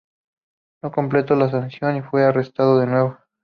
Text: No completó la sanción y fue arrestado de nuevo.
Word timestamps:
No 0.81 0.89
completó 0.91 1.35
la 1.35 1.51
sanción 1.51 1.95
y 1.97 2.01
fue 2.01 2.23
arrestado 2.25 2.79
de 2.79 2.87
nuevo. 2.87 3.19